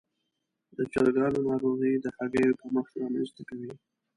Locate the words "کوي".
3.49-3.71